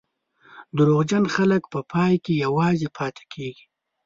[0.77, 3.65] دروغجن خلک په پای کې یوازې پاتې کېږي.